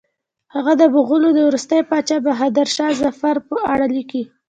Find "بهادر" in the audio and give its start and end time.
2.25-2.67